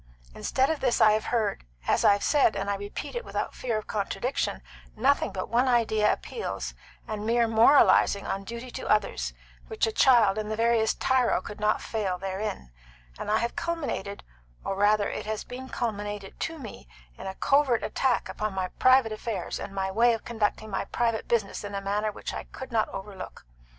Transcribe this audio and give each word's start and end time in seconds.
Instead 0.33 0.71
of 0.71 0.79
this 0.79 0.99
I 0.99 1.11
have 1.11 1.25
heard, 1.25 1.63
as 1.87 2.03
I 2.03 2.13
have 2.13 2.23
said 2.23 2.55
and 2.55 2.71
I 2.71 2.75
repeat 2.75 3.13
it 3.15 3.23
without 3.23 3.53
fear 3.53 3.77
of 3.77 3.85
contradiction 3.85 4.63
nothing 4.95 5.31
but 5.31 5.47
one 5.47 5.67
idea 5.67 6.11
appeals 6.11 6.73
and 7.07 7.23
mere 7.23 7.47
moralisings 7.47 8.25
upon 8.25 8.43
duty 8.45 8.71
to 8.71 8.87
others, 8.89 9.33
which 9.67 9.85
a 9.85 9.91
child 9.91 10.39
and 10.39 10.49
the 10.49 10.55
veriest 10.55 10.99
tyro 10.99 11.39
could 11.39 11.59
not 11.59 11.83
fail 11.83 12.17
therein; 12.17 12.71
and 13.19 13.29
I 13.29 13.37
have 13.37 13.55
culminated 13.55 14.23
or 14.65 14.75
rather 14.75 15.07
it 15.07 15.27
has 15.27 15.43
been 15.43 15.69
culminated 15.69 16.39
to 16.39 16.57
me 16.57 16.87
in 17.15 17.27
a 17.27 17.35
covert 17.35 17.83
attack 17.83 18.27
upon 18.27 18.55
my 18.55 18.69
private 18.79 19.11
affairs 19.11 19.59
and 19.59 19.71
my 19.71 19.91
way 19.91 20.13
of 20.15 20.25
conducting 20.25 20.71
my 20.71 20.85
private 20.85 21.27
business 21.27 21.63
in 21.63 21.75
a 21.75 21.79
manner 21.79 22.11
which 22.11 22.33
I 22.33 22.45
could 22.45 22.71
not 22.71 22.89
overlook. 22.89 23.45